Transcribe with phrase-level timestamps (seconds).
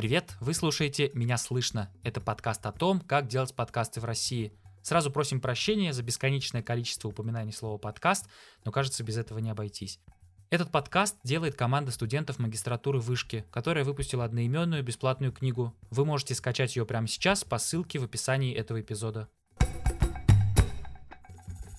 [0.00, 1.90] Привет, вы слушаете «Меня слышно».
[2.04, 4.54] Это подкаст о том, как делать подкасты в России.
[4.80, 8.24] Сразу просим прощения за бесконечное количество упоминаний слова «подкаст»,
[8.64, 10.00] но кажется, без этого не обойтись.
[10.48, 15.76] Этот подкаст делает команда студентов магистратуры Вышки, которая выпустила одноименную бесплатную книгу.
[15.90, 19.28] Вы можете скачать ее прямо сейчас по ссылке в описании этого эпизода.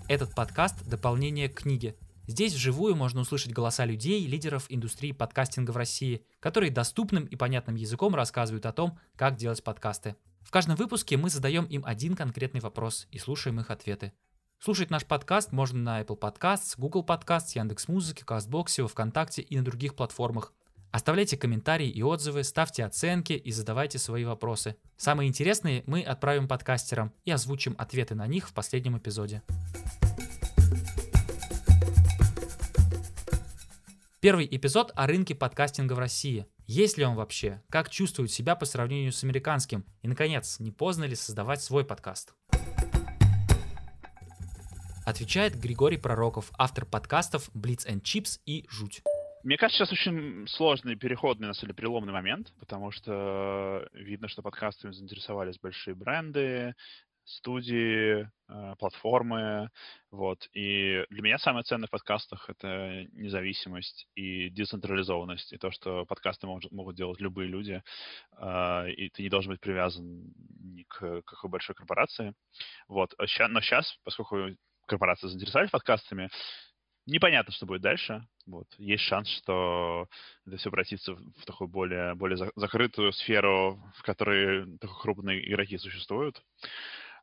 [0.07, 1.95] Этот подкаст– дополнение к книге.
[2.27, 7.75] Здесь вживую можно услышать голоса людей, лидеров индустрии подкастинга в России, которые доступным и понятным
[7.75, 10.15] языком рассказывают о том, как делать подкасты.
[10.41, 14.13] В каждом выпуске мы задаем им один конкретный вопрос и слушаем их ответы.
[14.59, 19.95] Слушать наш подкаст можно на Apple Podcasts, Google Podcasts, Яндекс.Музыке, Кастбоксе, ВКонтакте и на других
[19.95, 20.53] платформах.
[20.91, 24.75] Оставляйте комментарии и отзывы, ставьте оценки и задавайте свои вопросы.
[24.97, 29.41] Самые интересные мы отправим подкастерам и озвучим ответы на них в последнем эпизоде.
[34.21, 36.45] Первый эпизод о рынке подкастинга в России.
[36.67, 37.63] Есть ли он вообще?
[37.71, 39.83] Как чувствует себя по сравнению с американским?
[40.03, 42.35] И, наконец, не поздно ли создавать свой подкаст?
[45.07, 49.01] Отвечает Григорий Пророков, автор подкастов Blitz and Chips и Жуть.
[49.43, 54.43] Мне кажется, сейчас очень сложный переходный, на самом деле, переломный момент, потому что видно, что
[54.43, 56.75] подкастами заинтересовались большие бренды,
[57.23, 59.69] студии, э, платформы,
[60.11, 60.47] вот.
[60.53, 66.47] И для меня самое ценное в подкастах— это независимость и децентрализованность, и то, что подкасты
[66.47, 67.81] может, могут делать любые люди,
[68.37, 72.33] э, и ты не должен быть привязан ни к какой большой корпорации.
[72.87, 73.13] Вот.
[73.17, 74.55] А но сейчас, поскольку
[74.87, 76.29] корпорации заинтересовались подкастами,
[77.05, 78.25] непонятно, что будет дальше.
[78.45, 78.67] Вот.
[78.77, 80.07] Есть шанс, что
[80.45, 86.41] это все обратится в такую более, более закрытую сферу, в которой только крупные игроки существуют.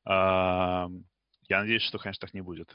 [0.08, 2.74] Я надеюсь, что, конечно, так не будет.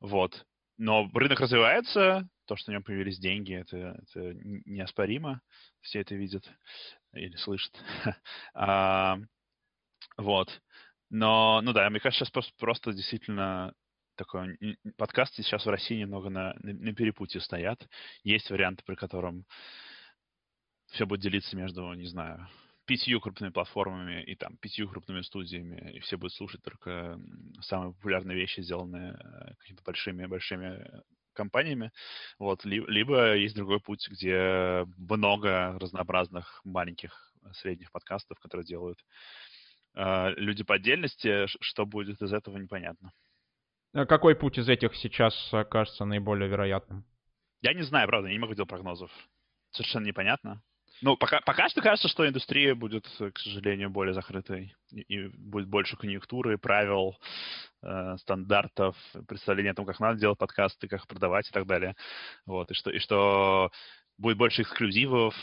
[0.00, 0.46] Вот.
[0.76, 4.34] Но рынок развивается, то, что на нем появились деньги, это, это
[4.64, 5.40] неоспоримо.
[5.80, 6.48] Все это видят
[7.12, 7.72] или слышат.
[10.16, 10.62] вот.
[11.10, 13.72] Но, ну да, мне кажется, сейчас просто, действительно
[14.16, 14.58] такой
[14.96, 17.88] подкасты сейчас в России немного на, на, на перепутье стоят.
[18.24, 19.46] Есть варианты, при котором
[20.90, 22.48] все будет делиться между, не знаю,
[22.88, 27.20] пятью крупными платформами и там пятью крупными студиями, и все будут слушать только
[27.60, 31.02] самые популярные вещи, сделанные э, какими-то большими-большими
[31.34, 31.92] компаниями.
[32.38, 32.64] Вот.
[32.64, 37.12] Либо есть другой путь, где много разнообразных маленьких
[37.42, 38.98] э, средних подкастов, которые делают
[39.94, 41.46] э, люди по отдельности.
[41.60, 43.12] Что будет из этого, непонятно.
[43.92, 45.34] А какой путь из этих сейчас
[45.70, 47.04] кажется наиболее вероятным?
[47.60, 49.10] Я не знаю, правда, я не могу делать прогнозов.
[49.72, 50.62] Совершенно непонятно.
[51.00, 54.74] Ну, пока, пока что кажется, что индустрия будет, к сожалению, более закрытой.
[54.90, 57.16] И, и будет больше конъюнктуры, правил,
[57.82, 58.96] э, стандартов,
[59.28, 61.94] представления о том, как надо делать подкасты, как продавать и так далее.
[62.46, 62.70] Вот.
[62.70, 63.70] И что, и что
[64.16, 65.34] будет больше эксклюзивов.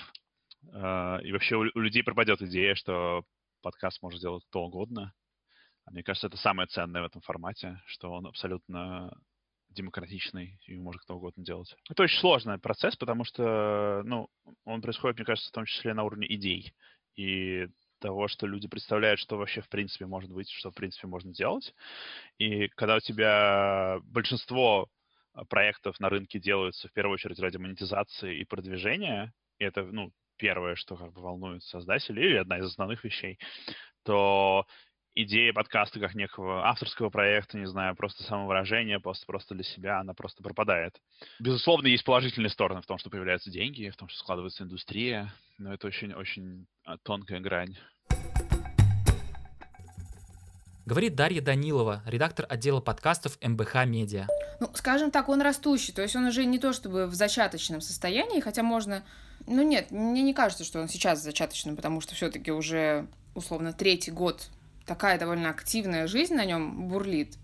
[0.73, 3.23] Э, и вообще у, у людей пропадет идея, что
[3.61, 5.13] подкаст может делать кто угодно.
[5.85, 9.15] А мне кажется, это самое ценное в этом формате, что он абсолютно
[9.75, 11.75] демократичный, и может кто угодно делать.
[11.89, 14.29] Это очень сложный процесс, потому что, ну,
[14.63, 16.73] он происходит, мне кажется, в том числе на уровне идей
[17.15, 17.67] и
[17.99, 21.73] того, что люди представляют, что вообще в принципе может быть, что в принципе можно делать.
[22.37, 24.89] И когда у тебя большинство
[25.33, 30.11] а, проектов на рынке делаются в первую очередь ради монетизации и продвижения, и это, ну,
[30.37, 33.39] первое, что как бы волнует создателей, или одна из основных вещей,
[34.03, 34.65] то
[35.15, 40.13] идея подкаста как некого авторского проекта, не знаю, просто самовыражения, просто, просто для себя, она
[40.13, 41.01] просто пропадает.
[41.39, 45.73] Безусловно, есть положительные стороны в том, что появляются деньги, в том, что складывается индустрия, но
[45.73, 47.77] это очень-очень а, тонкая грань.
[50.85, 54.27] Говорит Дарья Данилова, редактор отдела подкастов МБХ Медиа.
[54.59, 58.39] Ну, скажем так, он растущий, то есть он уже не то чтобы в зачаточном состоянии,
[58.39, 59.03] хотя можно...
[59.47, 63.73] Ну нет, мне не кажется, что он сейчас в зачаточном, потому что все-таки уже условно
[63.73, 64.49] третий год
[64.85, 67.37] такая довольно активная жизнь на нем бурлит.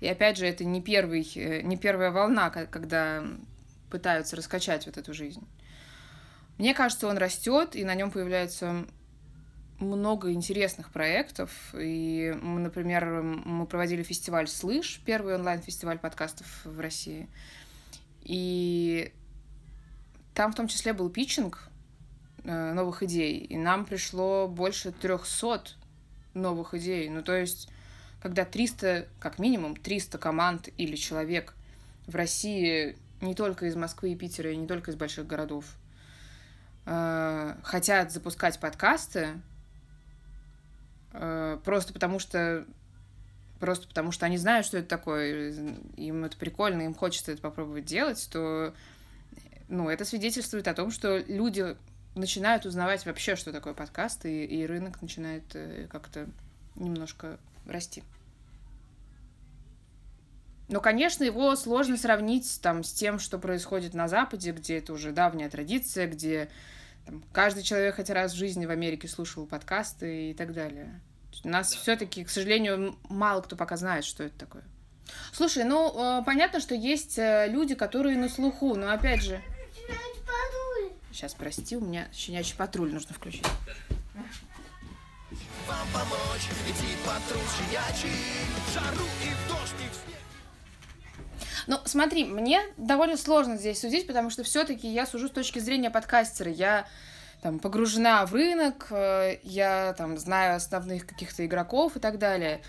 [0.00, 3.24] И опять же, это не, первый, э, не первая волна, когда
[3.90, 5.46] пытаются раскачать вот эту жизнь.
[6.58, 8.86] Мне кажется, он растет, и на нем появляется
[9.78, 11.50] много интересных проектов.
[11.74, 17.28] И, например, мы проводили фестиваль «Слышь», первый онлайн-фестиваль подкастов в России.
[18.22, 19.12] И
[20.34, 21.68] там в том числе был питчинг
[22.44, 23.38] э, новых идей.
[23.38, 25.76] И нам пришло больше трехсот
[26.34, 27.08] новых идей.
[27.08, 27.68] Ну, то есть,
[28.22, 31.54] когда 300, как минимум 300 команд или человек
[32.06, 35.64] в России, не только из Москвы и Питера, и не только из больших городов,
[36.86, 39.40] э, хотят запускать подкасты,
[41.12, 42.64] э, просто потому что
[43.60, 45.52] просто потому что они знают, что это такое,
[45.96, 48.72] им это прикольно, им хочется это попробовать делать, то
[49.68, 51.76] ну, это свидетельствует о том, что люди
[52.18, 56.28] начинают узнавать вообще, что такое подкаст, и, и рынок начинает э, как-то
[56.74, 58.02] немножко расти.
[60.68, 65.12] Но, конечно, его сложно сравнить там, с тем, что происходит на Западе, где это уже
[65.12, 66.50] давняя традиция, где
[67.06, 71.00] там, каждый человек хоть раз в жизни в Америке слушал подкасты и так далее.
[71.42, 71.78] У нас да.
[71.78, 74.64] все-таки, к сожалению, мало кто пока знает, что это такое.
[75.32, 79.40] Слушай, ну, э, понятно, что есть э, люди, которые на слуху, но опять же...
[81.18, 83.44] Сейчас, прости, у меня щенячий патруль нужно включить.
[85.66, 88.16] Вам помочь, идти патруль щенячий,
[88.64, 90.20] в жару и в дождь, и в снег.
[91.66, 95.90] Ну, смотри, мне довольно сложно здесь судить, потому что все-таки я сужу с точки зрения
[95.90, 96.52] подкастера.
[96.52, 96.86] Я
[97.42, 102.62] там погружена в рынок, э, я там знаю основных каких-то игроков и так далее.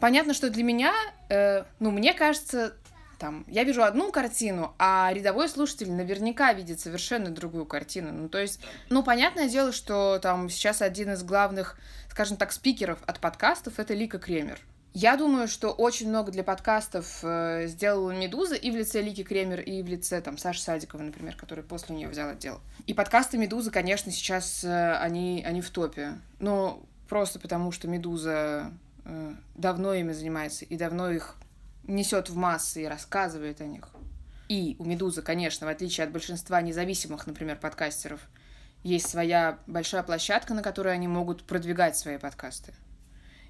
[0.00, 0.94] Понятно, что для меня,
[1.28, 2.72] э, ну, мне кажется,
[3.18, 8.12] там, я вижу одну картину, а рядовой слушатель наверняка видит совершенно другую картину.
[8.12, 11.78] Ну, то есть, ну, понятное дело, что там сейчас один из главных,
[12.08, 14.60] скажем так, спикеров от подкастов— это Лика Кремер.
[14.94, 19.60] Я думаю, что очень много для подкастов э, сделала Медуза и в лице Лики Кремер,
[19.60, 22.60] и в лице там Саши Садикова, например, который после нее взял отдел.
[22.86, 26.14] И подкасты Медузы, конечно, сейчас э, они, они в топе.
[26.40, 28.72] Но просто потому, что Медуза
[29.04, 31.36] э, давно ими занимается и давно их
[31.88, 33.88] несет в массы и рассказывает о них.
[34.48, 38.20] И у Медузы, конечно, в отличие от большинства независимых, например, подкастеров,
[38.82, 42.72] есть своя большая площадка, на которой они могут продвигать свои подкасты.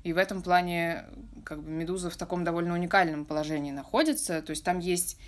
[0.02, 1.04] И в этом плане
[1.44, 4.40] как бы Медуза в таком довольно уникальном положении находится.
[4.42, 5.18] То есть там есть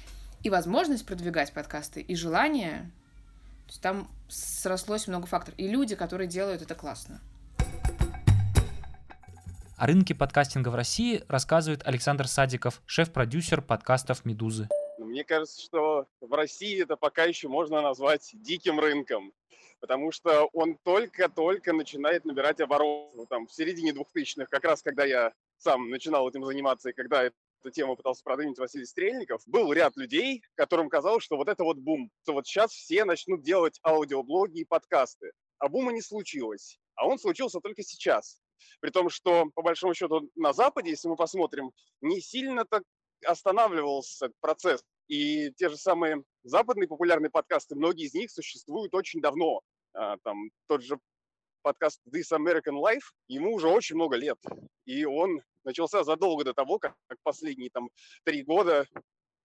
[0.43, 2.91] и возможность продвигать подкасты, и желание.
[3.67, 5.59] То есть там срослось много факторов.
[5.59, 7.21] И люди, которые делают это классно.
[9.81, 14.69] О рынке подкастинга в России рассказывает Александр Садиков, шеф-продюсер подкастов «Медузы».
[14.99, 19.33] Мне кажется, что в России это пока еще можно назвать диким рынком
[19.81, 23.17] потому что он только-только начинает набирать обороты.
[23.17, 27.23] Ну, там, в середине 2000-х, как раз когда я сам начинал этим заниматься, и когда
[27.23, 31.79] эту тему пытался продвинуть Василий Стрельников, был ряд людей, которым казалось, что вот это вот
[31.79, 35.33] бум, что вот сейчас все начнут делать аудиоблоги и подкасты.
[35.59, 36.79] А бума не случилось.
[36.97, 38.39] А он случился только сейчас.
[38.81, 42.83] При том, что, по большому счету, на Западе, если мы посмотрим, не сильно так
[43.25, 44.83] останавливался процесс.
[45.09, 49.61] И те же самые западные популярные подкасты, многие из них существуют очень давно.
[49.93, 50.99] А, там тот же
[51.63, 54.39] подкаст This American Life, ему уже очень много лет.
[54.85, 57.91] И он начался задолго до того, как, как последние там
[58.25, 58.87] три года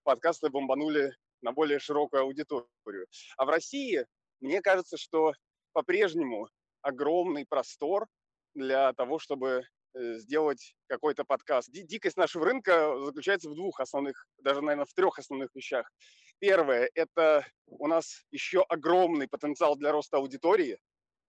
[0.04, 3.06] подкасты бомбанули на более широкую аудиторию.
[3.36, 4.06] А в России,
[4.40, 5.32] мне кажется, что
[5.72, 6.48] по-прежнему
[6.80, 8.06] огромный простор
[8.56, 9.64] для того, чтобы
[9.94, 11.70] э, сделать какой-то подкаст.
[11.70, 15.90] Дикость нашего рынка заключается в двух основных, даже, наверное, в трех основных вещах.
[16.38, 20.78] Первое– это у нас еще огромный потенциал для роста аудитории,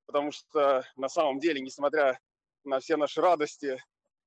[0.05, 2.19] потому что на самом деле, несмотря
[2.63, 3.81] на все наши радости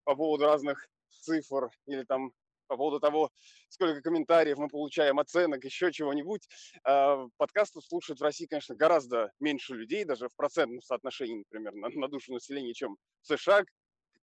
[0.04, 2.32] по поводу разных цифр или там
[2.70, 3.30] по поводу того,
[3.68, 6.48] сколько комментариев мы получаем, оценок, еще чего-нибудь,
[6.84, 11.88] а, подкасты слушают в России, конечно, гораздо меньше людей, даже в процентном соотношении, например, на,
[11.88, 13.64] на душу населения, чем в США,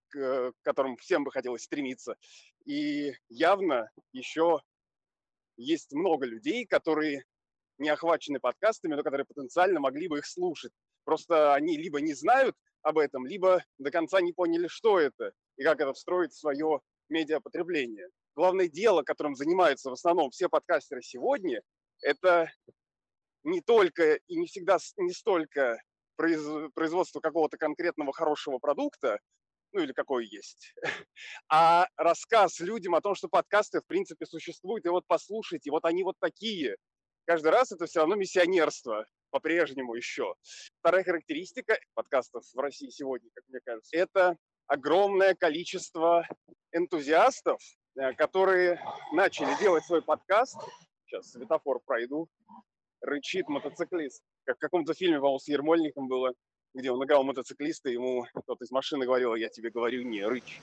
[0.07, 2.15] к которым всем бы хотелось стремиться.
[2.65, 4.61] И явно еще
[5.57, 7.25] есть много людей, которые
[7.79, 10.71] не охвачены подкастами, но которые потенциально могли бы их слушать.
[11.03, 15.63] Просто они либо не знают об этом, либо до конца не поняли, что это и
[15.63, 16.79] как это встроить в свое
[17.09, 18.07] медиапотребление.
[18.37, 21.59] Главное дело, которым занимаются в основном все подкастеры сегодня,
[22.03, 22.51] это
[23.43, 25.81] не только и не всегда не столько
[26.15, 29.17] производство какого-то конкретного хорошего продукта,
[29.71, 30.71] ну или какой есть,
[31.49, 36.03] а рассказ людям о том, что подкасты в принципе существуют, и вот послушайте, вот они
[36.03, 36.77] вот такие.
[37.25, 40.35] Каждый раз это все равно миссионерство по-прежнему еще.
[40.79, 46.27] Вторая характеристика подкастов в России сегодня, как мне кажется, это огромное количество
[46.71, 47.59] энтузиастов,
[48.17, 50.57] которые начали делать свой подкаст.
[51.05, 52.27] Сейчас светофор пройду.
[53.01, 54.23] Рычит мотоциклист.
[54.45, 56.33] Как в каком-то фильме, по-моему, с Ермольником было
[56.77, 60.61] где он играл мотоциклиста, ему кто-то из машины говорил, я тебе говорю, не рычь.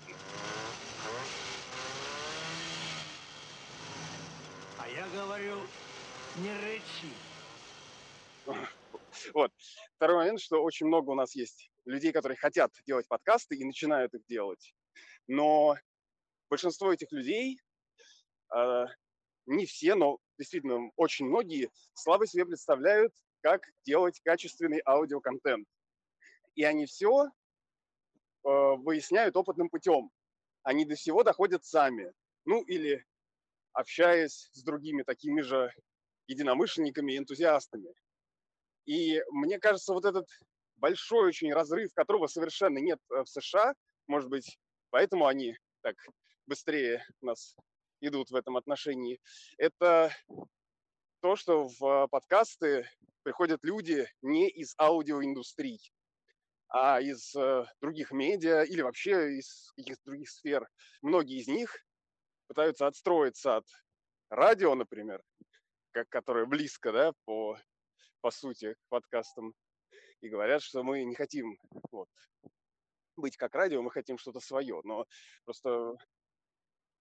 [4.78, 5.56] А я говорю,
[6.36, 7.12] не рычи.
[9.32, 9.50] Вот.
[9.96, 14.12] Второй момент, что очень много у нас есть людей, которые хотят делать подкасты и начинают
[14.14, 14.74] их делать.
[15.26, 15.76] Но
[16.48, 17.58] большинство этих людей,
[18.54, 18.84] э,
[19.46, 25.66] не все, но действительно очень многие, слабо себе представляют, как делать качественный аудиоконтент
[26.54, 27.28] и они все э,
[28.42, 30.10] выясняют опытным путем.
[30.62, 32.12] Они до всего доходят сами.
[32.44, 33.04] Ну или
[33.72, 35.72] общаясь с другими такими же
[36.26, 37.92] единомышленниками энтузиастами.
[38.86, 40.28] И мне кажется, вот этот
[40.76, 43.74] большой очень разрыв, которого совершенно нет э, в США,
[44.06, 44.58] может быть,
[44.90, 45.96] поэтому они так
[46.46, 47.56] быстрее нас
[48.00, 49.20] идут в этом отношении,
[49.58, 50.10] это
[51.20, 52.88] то, что в подкасты
[53.22, 55.80] приходят люди не из аудиоиндустрии,
[56.68, 60.68] а из э, других медиа или вообще из каких-то других сфер.
[61.00, 61.74] Многие из них
[62.46, 63.66] пытаются отстроиться от
[64.28, 65.22] радио, например,
[65.92, 67.56] как, которое близко, да, по,
[68.20, 69.54] по сути, к подкастам,
[70.20, 71.56] и говорят, что мы не хотим
[71.90, 72.08] вот,
[73.16, 74.80] быть как радио, мы хотим что-то свое.
[74.84, 75.06] Но
[75.44, 75.94] просто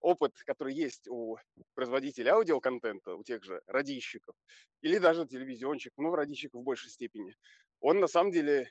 [0.03, 1.37] опыт, который есть у
[1.73, 4.35] производителей аудиоконтента, у тех же радищиков,
[4.81, 7.35] или даже телевизионщиков, ну, радищиков в большей степени,
[7.79, 8.69] он на самом деле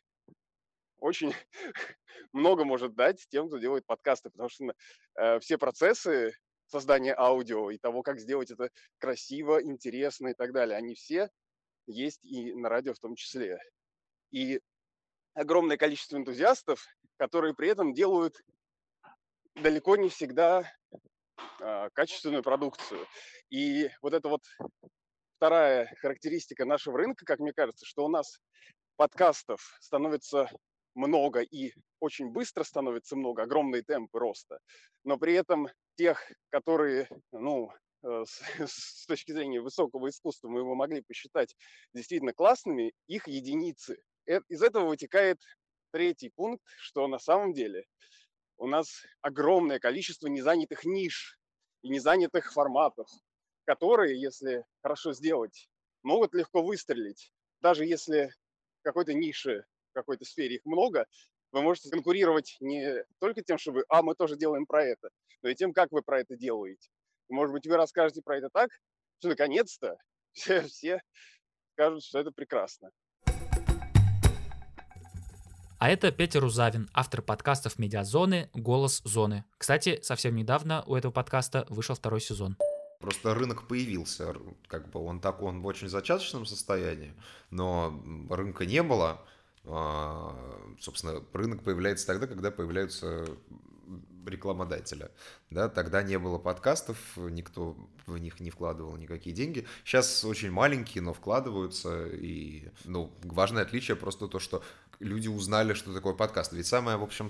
[0.99, 1.33] очень
[2.33, 4.75] много может дать тем, кто делает подкасты, потому что
[5.17, 6.35] э, все процессы
[6.67, 11.31] создания аудио и того, как сделать это красиво, интересно и так далее, они все
[11.87, 13.59] есть и на радио в том числе.
[14.31, 14.61] И
[15.35, 16.87] огромное количество энтузиастов,
[17.17, 18.37] которые при этом делают
[19.55, 20.71] далеко не всегда
[21.95, 23.07] качественную продукцию.
[23.51, 24.43] И вот это вот
[25.37, 28.41] вторая характеристика нашего рынка, как мне кажется, что у нас
[28.97, 30.49] подкастов становится
[30.95, 34.59] много и очень быстро становится много, огромные темпы роста,
[35.05, 36.21] но при этом тех,
[36.51, 37.73] которые, ну,
[38.03, 38.41] э, с,
[39.03, 41.57] с точки зрения высокого искусства мы его могли посчитать
[41.95, 44.03] действительно классными, их единицы.
[44.27, 45.41] Э, из этого вытекает
[45.93, 47.85] третий пункт, что на самом деле
[48.63, 51.37] у нас огромное количество незанятых ниш
[51.83, 53.09] и незанятых форматов,
[53.65, 55.69] которые, если хорошо сделать,
[56.05, 57.33] могут легко выстрелить.
[57.61, 58.33] Даже если
[58.83, 61.07] какой-то нише, в какой-то сфере их много,
[61.51, 65.11] вы можете конкурировать не только тем, чтобы, а, мы тоже делаем про это,
[65.43, 66.89] но и тем, как вы про это делаете.
[67.29, 68.71] Может быть, вы расскажете про это так,
[69.19, 69.97] что наконец-то
[70.35, 71.03] все, все
[71.73, 72.93] скажут, что это прекрасно.
[75.83, 79.45] А это Петя Рузавин, автор подкастов «Медиазоны», «Голос зоны».
[79.59, 82.57] Кстати, совсем недавно у этого подкаста вышел второй сезон.
[83.01, 84.33] Просто рынок появился,
[84.69, 87.13] как бы он так, он в очень зачаточном состоянии,
[87.51, 89.21] но рынка не было.
[89.65, 90.37] А,
[90.79, 93.27] собственно, рынок появляется тогда, когда появляются
[94.27, 95.11] рекламодателя.
[95.51, 97.77] Да, тогда не было подкастов, никто
[98.07, 99.67] в них не вкладывал никакие деньги.
[99.85, 102.07] Сейчас очень маленькие, но вкладываются.
[102.07, 104.63] И ну, важное отличие просто то, что
[104.99, 106.53] люди узнали, что такое подкаст.
[106.53, 107.29] Ведь самое, в общем,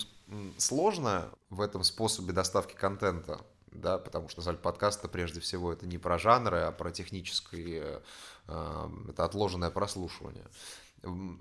[0.58, 3.40] сложное в этом способе доставки контента,
[3.72, 8.02] да, потому что, на подкаст прежде всего это не про жанры, а про техническое,
[8.46, 10.46] э, это отложенное прослушивание.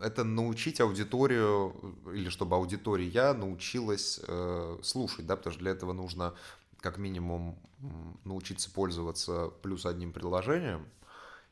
[0.01, 1.75] Это научить аудиторию,
[2.13, 6.33] или чтобы аудитория научилась э, слушать, да, потому что для этого нужно
[6.79, 7.59] как минимум
[8.23, 10.87] научиться пользоваться плюс одним приложением,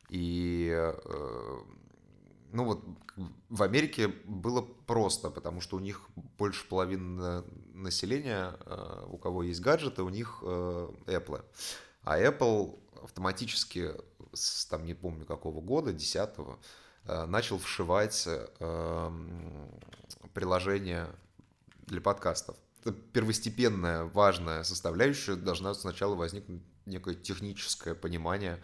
[0.09, 1.59] и э,
[2.51, 2.83] ну вот
[3.49, 6.01] в Америке было просто, потому что у них
[6.37, 11.43] больше половины населения, э, у кого есть гаджеты, у них э, Apple.
[12.03, 13.91] А Apple автоматически,
[14.33, 16.57] с, там не помню какого года, 10-го, э,
[17.27, 18.27] начал вшивать
[20.33, 21.07] приложение
[21.87, 22.55] для подкастов.
[22.81, 28.61] Это первостепенная важная составляющая должна сначала возникнуть некое техническое понимание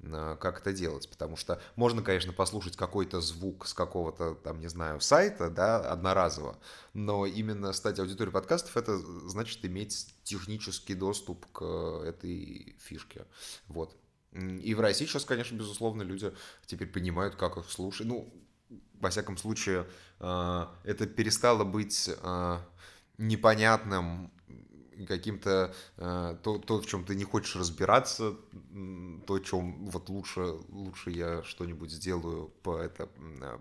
[0.00, 5.00] как это делать, потому что можно, конечно, послушать какой-то звук с какого-то, там, не знаю,
[5.00, 6.56] сайта, да, одноразово,
[6.94, 11.64] но именно стать аудиторией подкастов, это значит иметь технический доступ к
[12.04, 13.26] этой фишке,
[13.66, 13.96] вот.
[14.32, 16.32] И в России сейчас, конечно, безусловно, люди
[16.66, 18.32] теперь понимают, как их слушать, ну,
[19.00, 19.86] во всяком случае,
[20.20, 22.62] а, это перестало быть а,
[23.16, 24.30] непонятным
[25.06, 28.34] каким-то э, то, то, в чем ты не хочешь разбираться,
[29.26, 33.06] то, чем вот лучше, лучше я что-нибудь сделаю по, это,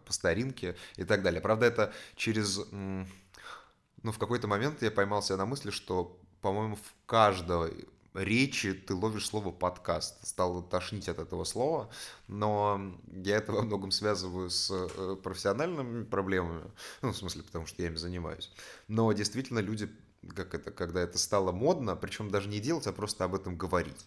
[0.03, 1.39] по старинке и так далее.
[1.39, 2.59] Правда, это через...
[2.71, 9.27] Ну, в какой-то момент я поймался на мысли, что, по-моему, в каждой речи ты ловишь
[9.27, 10.25] слово подкаст.
[10.27, 11.89] Стало тошнить от этого слова,
[12.27, 16.71] но я это во многом связываю с э, профессиональными проблемами,
[17.01, 18.51] ну, в смысле, потому что я ими занимаюсь.
[18.87, 19.89] Но действительно люди
[20.35, 24.05] как это, когда это стало модно, причем даже не делать, а просто об этом говорить.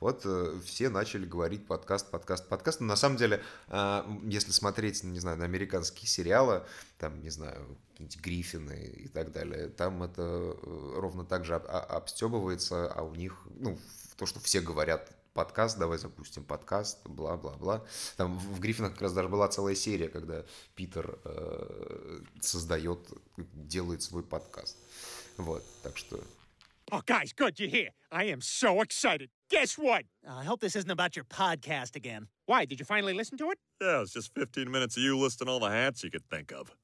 [0.00, 2.80] Вот э, все начали говорить подкаст, подкаст, подкаст.
[2.80, 6.62] Но на самом деле, э, если смотреть, не знаю, на американские сериалы,
[6.98, 12.90] там, не знаю, Гриффины и так далее, там это э, ровно так же об, обстебывается,
[12.92, 13.76] а у них, ну,
[14.16, 17.84] то, что все говорят подкаст, давай запустим подкаст, бла-бла-бла.
[18.16, 20.44] Там в Гриффинах как раз даже была целая серия, когда
[20.76, 23.00] Питер э, создает,
[23.36, 24.76] делает свой подкаст.
[25.36, 26.20] Вот, так что
[26.90, 27.90] Oh, guys, good, you're here.
[28.10, 29.28] I am so excited.
[29.50, 30.04] Guess what?
[30.26, 32.28] Uh, I hope this isn't about your podcast again.
[32.46, 33.58] Why, did you finally listen to it?
[33.78, 36.74] Yeah, it's just 15 minutes of you listing all the hats you could think of.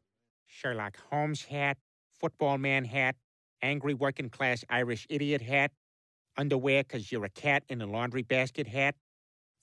[0.47, 1.79] Sherlock Holmes hat,
[2.21, 3.17] football man hat,
[3.63, 5.71] angry working class Irish idiot hat,
[6.37, 8.97] underwear because you're a cat in a laundry basket hat,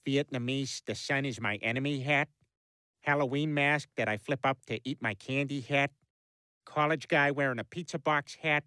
[0.07, 2.29] Vietnamese, the sun is my enemy hat,
[3.01, 5.91] Halloween mask that I flip up to eat my candy hat,
[6.65, 8.63] college guy wearing a pizza box hat,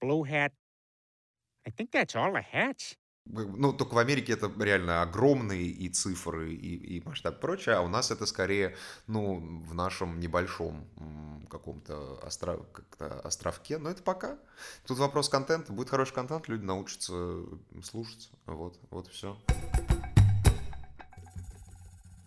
[0.00, 0.52] blue hat.
[1.66, 2.96] I think that's all the hats.
[3.26, 7.80] Ну, только в Америке это реально огромные и цифры, и, и масштаб и прочее, а
[7.80, 10.86] у нас это скорее, ну, в нашем небольшом
[11.48, 14.38] каком-то остров, как островке, но это пока.
[14.86, 17.44] Тут вопрос контента, будет хороший контент, люди научатся
[17.82, 19.38] слушать, вот, вот все.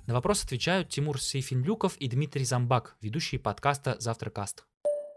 [0.07, 4.65] На вопрос отвечают Тимур Сейфинлюков и Дмитрий Замбак, ведущие подкаста «Завтракаст»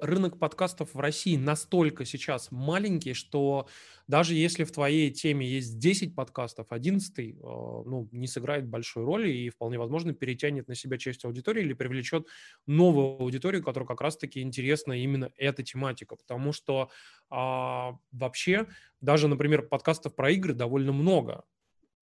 [0.01, 3.69] рынок подкастов в России настолько сейчас маленький, что
[4.07, 9.31] даже если в твоей теме есть 10 подкастов, 11 э, ну, не сыграет большой роли
[9.31, 12.27] и вполне возможно перетянет на себя часть аудитории или привлечет
[12.67, 16.17] новую аудиторию, которая как раз-таки интересна именно эта тематика.
[16.17, 16.91] Потому что
[17.29, 18.67] а, вообще
[19.01, 21.45] даже, например, подкастов про игры довольно много.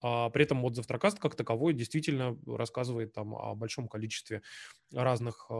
[0.01, 4.41] А при этом вот Завтракаст как таковой действительно рассказывает там о большом количестве
[4.93, 5.53] разных э,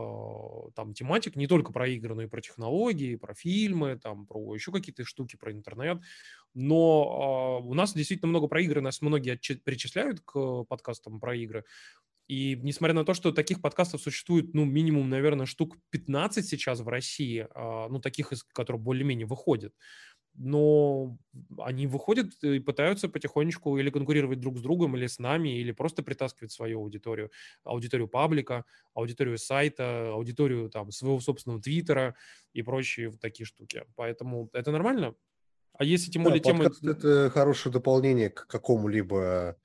[0.74, 4.72] там тематик, не только про игры, но и про технологии, про фильмы, там про еще
[4.72, 6.00] какие-то штуки, про интернет.
[6.54, 11.64] Но э, у нас действительно много про игры, нас многие причисляют к подкастам про игры.
[12.30, 16.86] И несмотря на то, что таких подкастов существует, ну, минимум, наверное, штук 15 сейчас в
[16.88, 19.74] России, э, ну, таких, из которые более-менее выходят,
[20.34, 21.18] но
[21.58, 26.02] они выходят и пытаются потихонечку или конкурировать друг с другом, или с нами, или просто
[26.02, 27.30] притаскивать свою аудиторию,
[27.64, 32.14] аудиторию паблика, аудиторию сайта, аудиторию там своего собственного твиттера
[32.52, 33.84] и прочие такие штуки.
[33.96, 35.14] Поэтому это нормально.
[35.74, 36.70] А если тем более да, тема...
[36.82, 39.56] Это хорошее дополнение к какому-либо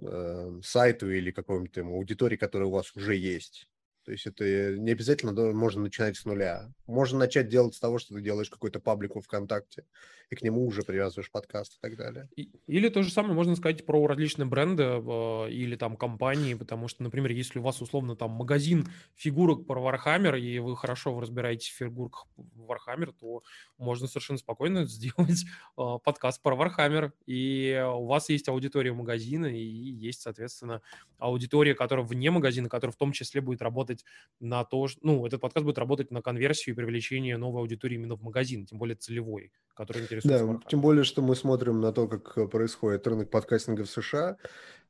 [0.00, 3.68] э, сайту или какому-то аудитории, которая у вас уже есть.
[4.04, 4.44] То есть это
[4.76, 6.72] не обязательно можно начинать с нуля.
[6.86, 9.84] Можно начать делать с того, что ты делаешь какой-то паблик ВКонтакте,
[10.32, 12.28] и к нему уже привязываешь подкаст и так далее.
[12.66, 17.02] Или то же самое можно сказать про различные бренды э, или там компании, потому что,
[17.02, 21.76] например, если у вас условно там магазин фигурок про Warhammer, и вы хорошо разбираетесь в
[21.76, 23.42] фигурках Warhammer, то
[23.76, 25.44] можно совершенно спокойно сделать
[25.76, 30.80] э, подкаст про Warhammer, и у вас есть аудитория магазина, и есть, соответственно,
[31.18, 34.04] аудитория, которая вне магазина, которая в том числе будет работать работать
[34.40, 38.22] на то, ну, этот подкаст будет работать на конверсию и привлечение новой аудитории именно в
[38.22, 40.46] магазин, тем более целевой, который интересуется.
[40.46, 44.36] Да, тем более, что мы смотрим на то, как происходит рынок подкастинга в США,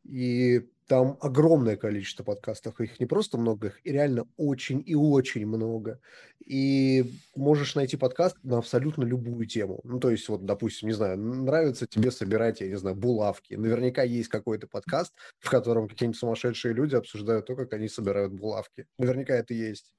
[0.04, 6.00] и там огромное количество подкастов, их не просто много, их реально очень и очень много.
[6.44, 9.80] И можешь найти подкаст на абсолютно любую тему.
[9.84, 13.54] Ну, то есть, вот, допустим, не знаю, нравится тебе собирать, я не знаю, булавки.
[13.54, 18.86] Наверняка есть какой-то подкаст, в котором какие-нибудь сумасшедшие люди обсуждают то, как они собирают булавки.
[18.98, 19.94] Наверняка это есть.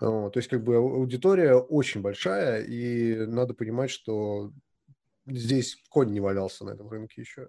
[0.00, 4.50] То есть, как бы аудитория очень большая, и надо понимать, что
[5.26, 7.48] здесь конь не валялся на этом рынке еще.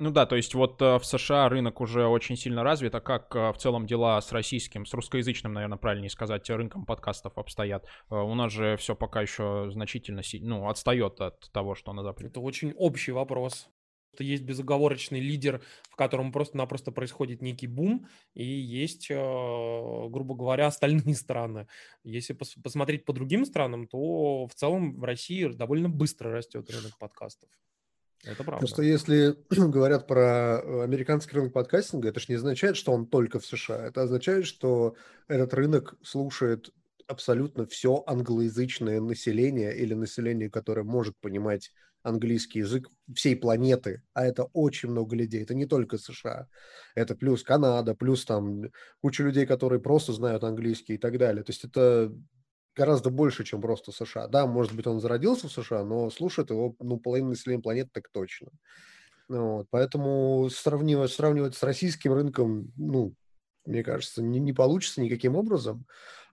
[0.00, 3.36] Ну да, то есть вот э, в США рынок уже очень сильно развит, а как
[3.36, 7.84] э, в целом дела с российским, с русскоязычным, наверное, правильнее сказать, рынком подкастов обстоят?
[8.08, 12.28] Э, у нас же все пока еще значительно ну, отстает от того, что на Западе.
[12.28, 13.68] Это очень общий вопрос.
[14.14, 15.60] Что есть безоговорочный лидер,
[15.90, 21.68] в котором просто-напросто происходит некий бум, и есть, грубо говоря, остальные страны.
[22.04, 27.50] Если посмотреть по другим странам, то в целом в России довольно быстро растет рынок подкастов.
[28.24, 28.58] Это правда.
[28.58, 33.40] Просто если говорят про э, американский рынок подкастинга, это же не означает, что он только
[33.40, 33.86] в США.
[33.86, 34.94] Это означает, что
[35.28, 36.70] этот рынок слушает
[37.06, 44.44] абсолютно все англоязычное население или население, которое может понимать английский язык всей планеты, а это
[44.52, 46.48] очень много людей, это не только США,
[46.94, 48.64] это плюс Канада, плюс там
[49.02, 51.42] куча людей, которые просто знают английский и так далее.
[51.44, 52.12] То есть это
[52.80, 54.26] гораздо больше, чем просто США.
[54.26, 58.08] Да, может быть, он зародился в США, но слушает его, ну, половина населения планеты так
[58.10, 58.48] точно.
[59.28, 63.12] Вот, поэтому сравнивать, сравнивать с российским рынком, ну,
[63.66, 65.84] мне кажется, не, не получится никаким образом.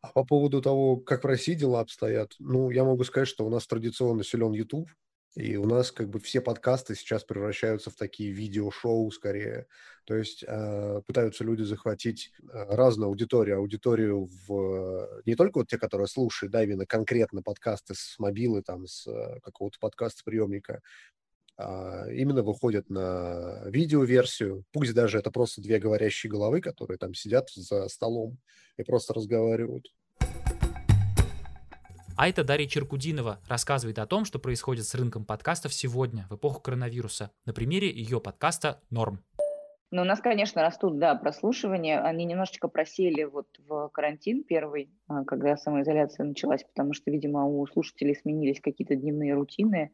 [0.02, 3.50] А по поводу того, как в России дела обстоят, ну, я могу сказать, что у
[3.50, 4.90] нас традиционно силен YouTube,
[5.38, 9.68] и у нас как бы все подкасты сейчас превращаются в такие видеошоу скорее.
[10.06, 12.46] То есть э, пытаются люди захватить э,
[12.76, 13.60] разную аудиторию.
[13.60, 15.22] Аудиторию в...
[15.28, 19.40] Не только вот те, которые слушают, да, именно конкретно подкасты с мобилы, там, с э,
[19.42, 20.82] какого-то подкаста-приемника,
[21.56, 24.64] а именно выходят на видеоверсию.
[24.72, 28.40] Пусть даже это просто две говорящие головы, которые там сидят за столом
[28.78, 29.86] и просто разговаривают.
[32.18, 36.60] А это Дарья Черкудинова рассказывает о том, что происходит с рынком подкастов сегодня, в эпоху
[36.60, 39.20] коронавируса, на примере ее подкаста «Норм».
[39.92, 42.02] Ну, у нас, конечно, растут, да, прослушивания.
[42.02, 47.68] Они немножечко просели вот в карантин первый, а, когда самоизоляция началась, потому что, видимо, у
[47.68, 49.92] слушателей сменились какие-то дневные рутины,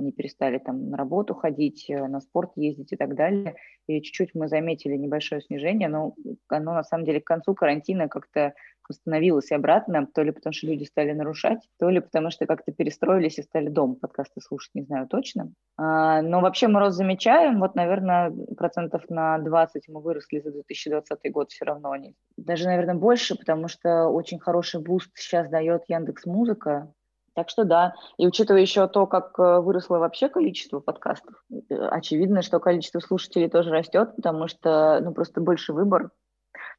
[0.00, 3.54] они перестали там на работу ходить, э, на спорт ездить и так далее.
[3.86, 6.14] И чуть-чуть мы заметили небольшое снижение, но
[6.48, 8.54] оно на самом деле к концу карантина как-то
[8.88, 13.38] восстановилось обратно, то ли потому что люди стали нарушать, то ли потому что как-то перестроились
[13.38, 15.52] и стали дома подкасты слушать, не знаю точно.
[15.76, 21.32] А, но вообще мы рост замечаем, вот, наверное, процентов на 20 мы выросли за 2020
[21.32, 21.92] год все равно.
[21.92, 22.16] Они.
[22.36, 26.92] Даже, наверное, больше, потому что очень хороший boost сейчас дает Яндекс Музыка,
[27.34, 32.42] так что да, и учитывая еще то, как э, выросло вообще количество подкастов, э, очевидно,
[32.42, 36.10] что количество слушателей тоже растет, потому что ну, просто больше выбор.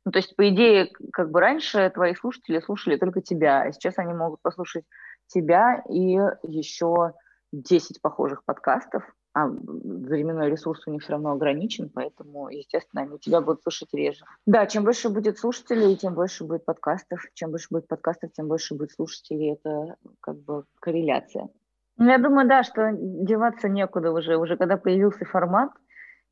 [0.04, 3.98] Ну, то есть, по идее, как бы раньше твои слушатели слушали только тебя, а сейчас
[3.98, 4.86] они могут послушать
[5.28, 7.14] тебя и еще
[7.54, 13.40] 10 похожих подкастов, а временной ресурс у них все равно ограничен, поэтому, естественно, они тебя
[13.40, 14.26] будут слушать реже.
[14.46, 17.22] Да, чем больше будет слушателей, тем больше будет подкастов.
[17.34, 19.54] Чем больше будет подкастов, тем больше будет слушателей.
[19.54, 21.50] Это как бы корреляция.
[21.98, 24.36] Ну, я думаю, да, что деваться некуда уже.
[24.38, 25.72] Уже когда появился формат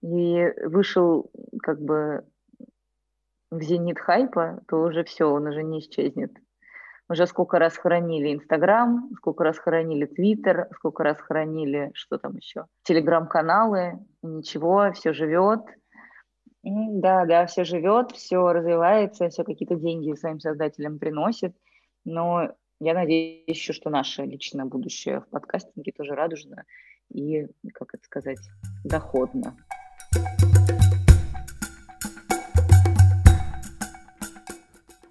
[0.01, 1.31] и вышел
[1.61, 2.25] как бы
[3.51, 6.31] в зенит хайпа, то уже все, он уже не исчезнет.
[7.09, 12.65] Уже сколько раз хоронили Инстаграм, сколько раз хоронили Твиттер, сколько раз хоронили, что там еще,
[12.83, 15.61] Телеграм-каналы, ничего, все живет.
[16.61, 21.55] Да, да, все живет, все развивается, все какие-то деньги своим создателям приносит.
[22.05, 26.65] Но я надеюсь еще, что наше личное будущее в подкастинге тоже радужно
[27.11, 28.39] и, как это сказать,
[28.83, 29.55] доходно.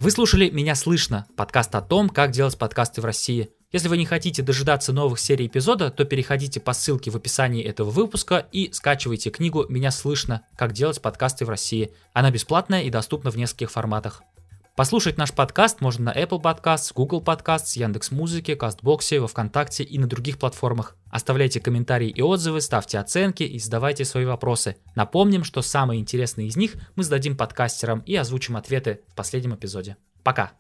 [0.09, 3.51] Вы слушали «Меня слышно»– подкаст о том, как делать подкасты в России.
[3.73, 7.91] Если вы не хотите дожидаться новых серий эпизода, то переходите по ссылке в описании этого
[7.91, 10.47] выпуска и скачивайте книгу «Меня слышно.
[10.57, 11.93] Как делать подкасты в России».
[12.15, 14.23] Она бесплатная и доступна в нескольких форматах.
[14.79, 20.07] Послушать наш подкаст можно на Apple Podcasts, Google Podcasts, Яндекс.Музыке, Кастбоксе, во Вконтакте и на
[20.07, 20.95] других платформах.
[21.11, 24.77] Оставляйте комментарии и отзывы, ставьте оценки и задавайте свои вопросы.
[24.95, 29.97] Напомним, что самые интересные из них мы зададим подкастерам и озвучим ответы в последнем эпизоде.
[30.23, 30.53] Пока!